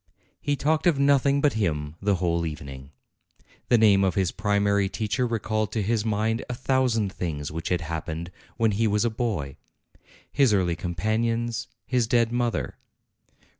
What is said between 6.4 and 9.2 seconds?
a thousand things which had happened when he was a